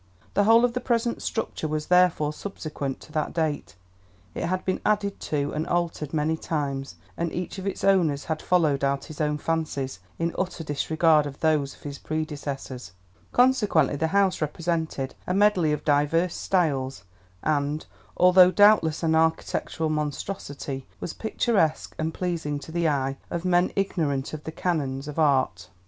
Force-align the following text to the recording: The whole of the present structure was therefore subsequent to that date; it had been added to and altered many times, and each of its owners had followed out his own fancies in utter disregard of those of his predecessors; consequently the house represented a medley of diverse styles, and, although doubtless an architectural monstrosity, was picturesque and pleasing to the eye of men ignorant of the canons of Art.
The 0.33 0.45
whole 0.45 0.65
of 0.65 0.73
the 0.73 0.81
present 0.81 1.21
structure 1.21 1.67
was 1.67 1.85
therefore 1.85 2.33
subsequent 2.33 2.99
to 3.01 3.11
that 3.11 3.35
date; 3.35 3.75
it 4.33 4.47
had 4.47 4.65
been 4.65 4.81
added 4.83 5.19
to 5.29 5.51
and 5.53 5.67
altered 5.67 6.11
many 6.11 6.35
times, 6.35 6.95
and 7.15 7.31
each 7.31 7.59
of 7.59 7.67
its 7.67 7.83
owners 7.83 8.25
had 8.25 8.41
followed 8.41 8.83
out 8.83 9.05
his 9.05 9.21
own 9.21 9.37
fancies 9.37 9.99
in 10.17 10.33
utter 10.39 10.63
disregard 10.63 11.27
of 11.27 11.39
those 11.41 11.75
of 11.75 11.83
his 11.83 11.99
predecessors; 11.99 12.93
consequently 13.31 13.95
the 13.95 14.07
house 14.07 14.41
represented 14.41 15.13
a 15.27 15.35
medley 15.35 15.71
of 15.71 15.85
diverse 15.85 16.33
styles, 16.33 17.03
and, 17.43 17.85
although 18.17 18.49
doubtless 18.49 19.03
an 19.03 19.13
architectural 19.13 19.89
monstrosity, 19.91 20.87
was 20.99 21.13
picturesque 21.13 21.93
and 21.99 22.11
pleasing 22.11 22.57
to 22.57 22.71
the 22.71 22.89
eye 22.89 23.17
of 23.29 23.45
men 23.45 23.71
ignorant 23.75 24.33
of 24.33 24.45
the 24.45 24.51
canons 24.51 25.07
of 25.07 25.19
Art. 25.19 25.69